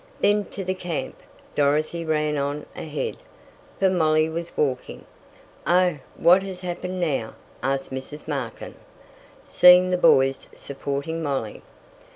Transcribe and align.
Then 0.19 0.45
to 0.45 0.63
the 0.63 0.73
camp! 0.73 1.15
Dorothy 1.53 2.03
ran 2.03 2.35
on 2.35 2.65
ahead, 2.75 3.17
for 3.77 3.87
Molly 3.91 4.29
was 4.29 4.51
walking. 4.57 5.05
"Oh, 5.67 5.99
what 6.17 6.41
has 6.41 6.61
happened 6.61 6.99
now?" 6.99 7.35
asked 7.61 7.91
Mrs. 7.91 8.27
Markin, 8.27 8.73
seeing 9.45 9.91
the 9.91 9.97
boys 9.99 10.49
supporting 10.55 11.21
Molly. 11.21 11.61